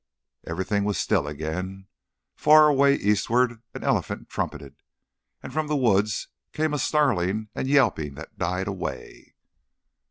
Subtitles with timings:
[0.47, 1.85] Everything was still again.
[2.35, 4.77] Far away eastwards an elephant trumpeted,
[5.43, 9.35] and from the woods came a snarling and yelping that died away.